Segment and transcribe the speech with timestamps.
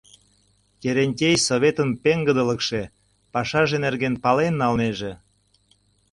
[0.81, 2.81] Терентей советын пеҥгыдылыкше,
[3.33, 5.11] пашаже нерген пален налнеже.